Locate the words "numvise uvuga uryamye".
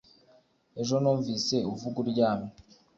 1.01-2.51